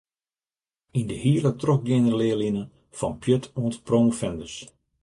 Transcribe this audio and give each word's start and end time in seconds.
Yn 0.97 1.05
de 1.11 1.17
hiele 1.25 1.51
trochgeande 1.61 2.13
learline, 2.21 2.63
‘fan 2.97 3.15
pjut 3.21 3.43
oant 3.59 3.75
promovendus’. 3.87 4.55